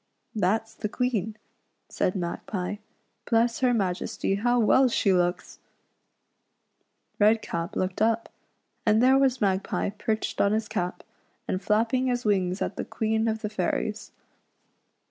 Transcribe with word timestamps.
"That's 0.33 0.73
the 0.73 0.89
Queen," 0.89 1.37
said 1.87 2.15
Magpie. 2.15 2.77
"Bless 3.29 3.59
her 3.59 3.71
Majesty, 3.71 4.33
how 4.33 4.59
well 4.59 4.87
she 4.89 5.13
looks 5.13 5.59
1" 7.19 7.27
Redcap 7.27 7.75
looked 7.75 8.01
up, 8.01 8.27
and 8.83 8.99
there 9.03 9.19
was 9.19 9.41
Magpie 9.41 9.91
perched 9.91 10.41
on 10.41 10.53
his 10.53 10.67
cap, 10.67 11.03
and 11.47 11.61
flapping 11.61 12.07
his 12.07 12.25
wings 12.25 12.63
at 12.63 12.77
the 12.77 12.83
Queen 12.83 13.27
of 13.27 13.43
the 13.43 13.49
Fairies. 13.51 14.11